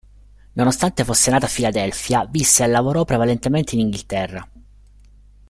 [0.53, 4.51] Nonostante fosse nata a Filadelfia visse e lavorò prevalentemente in Inghilterra.